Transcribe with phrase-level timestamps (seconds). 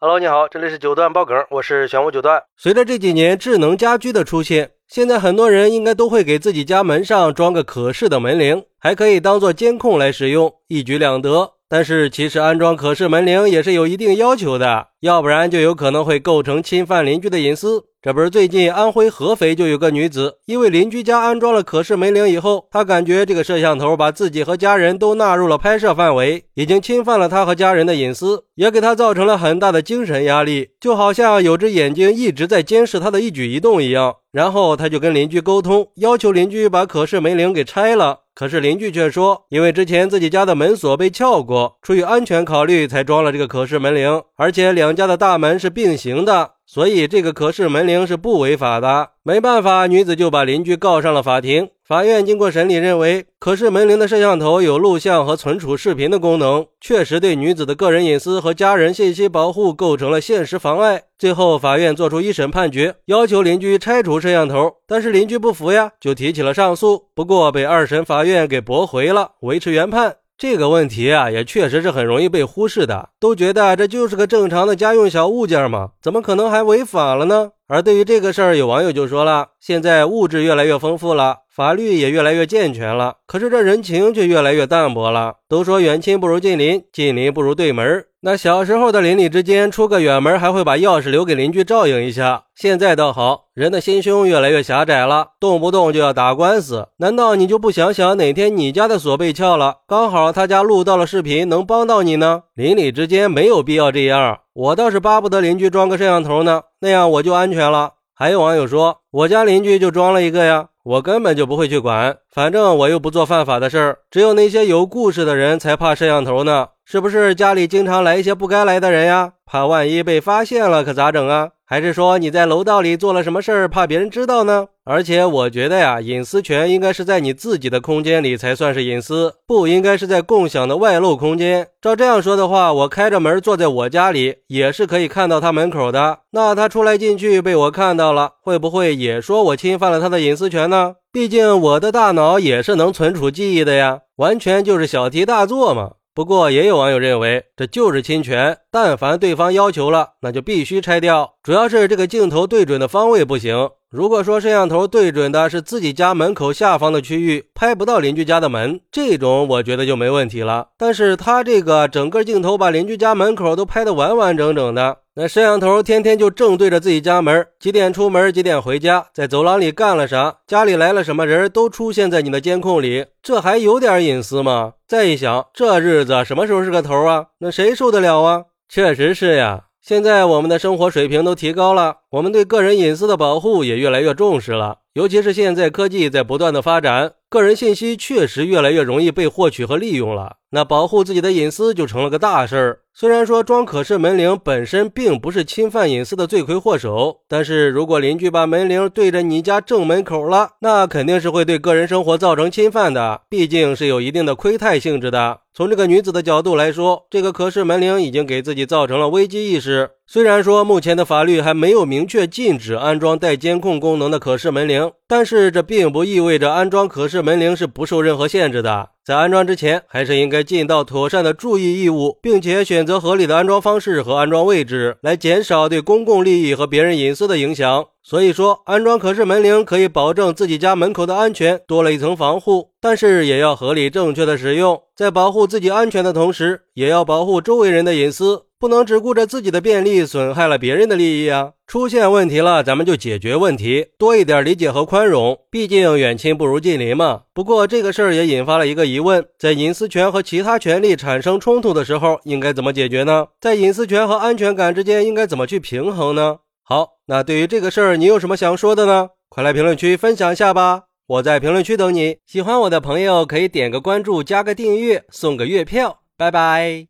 [0.00, 2.40] Hello，你好，这里是九段爆梗，我是玄武九段。
[2.56, 11.54] 随着这几年智能家居的出现，现在很多人应该都会给自己家门上装个可视的门铃，还可以当做监控来使用，一举两得。
[11.68, 17.86] 但是其实安装可视门铃也是有一定要求的，要不然就有可能会构成侵犯邻居的隐私。
[18.00, 34.14] 这不是最近安徽合肥就有个女子，因为邻居家安装了可视门铃以后，她感觉这个摄像头把自己和家人都纳入了拍摄范围，已经侵犯了她和家人的隐私，也给她造成了很大的精神压力，就好像有只眼睛一直在监视她的一举一动一样。
[34.30, 38.20] 然后她就跟邻居沟通，要求邻居把可视门铃给拆了。
[38.32, 46.52] 可是邻居却说，因为之前自己家的门锁被撬过，出于安全考虑才装了这个可视门铃，而且两家的大门是并行的。
[46.70, 51.70] 所以这个可视门铃是不违法的，没办法，女子就把邻居告上了法庭。
[51.82, 61.04] 法院经过审理，认为可视门铃的摄像头有录像和存储视频的功能，确实对女子的个人隐私和家人信息保护构成了现实妨碍。
[61.18, 70.16] 最后，法院作出一审判决，要求邻居拆除摄像头，但是邻居不服呀，就提起了上诉，不过被二审法院给驳回了，维持原判。
[70.38, 77.50] 这个问题啊，也确实是很容易被忽视的，都觉得这就是个正常的家用小物件嘛，怎么可能还违法了呢？
[77.68, 81.36] 而对于这个事儿，有网友就说了，现在物质越来越丰富了。
[81.54, 85.34] 法律也越来越健全了，可是这人情却越来越淡薄了。
[85.48, 88.04] 都说远亲不如近邻，近邻不如对门。
[88.20, 92.44] 那小时候的邻里之间出个远门，还会把钥匙留给邻居照应一下。
[92.54, 96.86] 现在倒好，人的心胸越来越狭窄了，动不动就要打官司。
[96.98, 102.44] 难道你就不想想哪天你家的锁被撬了，刚好他家录到了视频，能帮到你呢？
[102.54, 104.38] 邻里之间没有必要这样。
[104.58, 107.92] 我倒是巴不得邻居装个摄像头呢，那样我就安全了。
[108.12, 110.70] 还有网友说，我家邻居就装了一个呀。
[110.82, 113.98] 我根本就不会去管，反正我又不做犯法的事儿。
[114.10, 117.34] 只有那些有故事的人才怕摄像头呢，是不是？
[117.34, 121.50] 家里经常来一些不该来的人呀，怕万一被发现了，可咋整啊？
[121.66, 124.68] 还是说你在楼道里做了什么事儿，怕别人知道呢？
[124.86, 131.68] 而且我觉得呀，隐私权应该是在你自己的空间里才算是隐私，不应该是在共享的外露空间。
[131.82, 136.20] 照这样说的话，我开着门坐在我家里，也是可以看到他门口的。
[136.30, 140.94] 那他出来进去被我看到了，会不会也说我侵犯了他的隐私权呢？
[141.12, 145.90] 毕竟我的大脑也是能存储记忆的呀，完全就是小题大做嘛。
[146.18, 151.34] 不过也有网友认为这就是侵权，但凡对方要求了，那就必须拆掉。
[151.44, 153.70] 主要是这个镜头对准的方位不行。
[153.88, 160.70] 如果说摄像头对准的是自己家门口下方的区域，拍不到邻居家的门，这种我觉得就没问题了。
[160.76, 174.74] 但是他这个整个镜头把邻居家门口都拍得完完整整的，那摄像头天天就正对着自己家门，几点出门，几点回家，在走廊里干了啥，家里来了什么人都出现在你的监控里，这还有点隐私吗？
[174.86, 177.26] 再一想，这日子什么时候是个头啊？
[177.40, 178.44] 那谁受得了啊？
[178.68, 184.76] 确实是呀，现在我们的生活水平都提高了，我们对个人隐私的保护也越来越重视了。
[184.92, 192.80] 尤其是现在科技在不断的发展，个人信息确实越来越容易被获取和利用了，那保护自己的隐私就成了个大事儿。
[192.94, 205.40] 虽然说装可视门铃本身并不是侵犯隐私的罪魁祸首，但是如果邻居把门铃对着你家正门口了，那肯定是会对个人生活造成侵犯的，毕竟是有一定的窥探性质的。
[205.54, 209.90] 从这个女子的角度来说，这个可视门铃已经给自己造成了危机意识。
[210.06, 218.90] 虽然说目前的法律还没有明确禁止安装带监控功能的可视门铃，但是这并不意味着安装可视门铃是不受任何限制的。
[219.08, 227.86] 在安装之前，还是应该尽到妥善的注意义务，并且选择合理的安装方式和安装位置，来减少对公共利益和别人隐私的影响。
[228.02, 232.72] 所以说，安装可视门铃可以保证自己家门口的安全，多了一层防护。
[232.82, 238.47] 但是也要合理正确的使用，在保护自己安全的同时，也要保护周围人的隐私。
[238.60, 241.52] 不能只顾着自己的便利，损害了别人的利益啊！
[241.66, 245.38] 出现问题了，咱们就解决问题，多一点理解和宽容。
[245.50, 247.22] 毕竟远亲不如近邻嘛。
[247.32, 253.28] 不过这个事儿也引发了一个疑问：在隐私权和其他权利产生冲突的时候，应该怎么解决呢？
[253.40, 256.38] 在隐私权和安全感之间，应该怎么去平衡呢？
[256.64, 259.10] 好，那对于这个事儿，你有什么想说的呢？
[259.28, 260.84] 快来评论区分享一下吧！
[261.06, 262.16] 我在评论区等你。
[262.26, 266.00] 喜欢我的朋友可以点个关注，加个订阅，送个月票。
[266.16, 266.88] 拜拜。